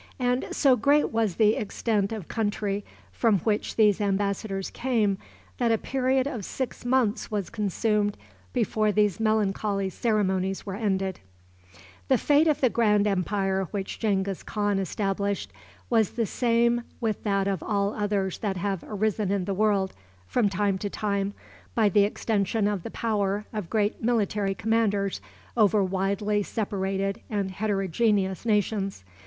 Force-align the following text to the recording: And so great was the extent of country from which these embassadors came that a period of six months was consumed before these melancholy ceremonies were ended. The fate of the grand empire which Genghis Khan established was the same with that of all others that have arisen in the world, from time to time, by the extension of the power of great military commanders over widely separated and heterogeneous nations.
And 0.17 0.47
so 0.49 0.75
great 0.75 1.11
was 1.11 1.35
the 1.35 1.55
extent 1.55 2.11
of 2.11 2.27
country 2.27 2.83
from 3.11 3.37
which 3.41 3.75
these 3.75 4.01
embassadors 4.01 4.71
came 4.71 5.19
that 5.59 5.71
a 5.71 5.77
period 5.77 6.25
of 6.25 6.43
six 6.43 6.83
months 6.83 7.29
was 7.29 7.51
consumed 7.51 8.17
before 8.51 8.91
these 8.91 9.19
melancholy 9.19 9.91
ceremonies 9.91 10.65
were 10.65 10.73
ended. 10.73 11.19
The 12.07 12.17
fate 12.17 12.47
of 12.47 12.61
the 12.61 12.69
grand 12.71 13.05
empire 13.05 13.65
which 13.65 13.99
Genghis 13.99 14.41
Khan 14.41 14.79
established 14.79 15.53
was 15.87 16.09
the 16.09 16.25
same 16.25 16.81
with 16.99 17.21
that 17.21 17.47
of 17.47 17.61
all 17.61 17.93
others 17.93 18.39
that 18.39 18.57
have 18.57 18.83
arisen 18.83 19.29
in 19.31 19.45
the 19.45 19.53
world, 19.53 19.93
from 20.25 20.49
time 20.49 20.79
to 20.79 20.89
time, 20.89 21.35
by 21.75 21.89
the 21.89 22.05
extension 22.05 22.67
of 22.67 22.81
the 22.81 22.89
power 22.89 23.45
of 23.53 23.69
great 23.69 24.01
military 24.03 24.55
commanders 24.55 25.21
over 25.55 25.83
widely 25.83 26.41
separated 26.41 27.21
and 27.29 27.51
heterogeneous 27.51 28.47
nations. 28.47 29.03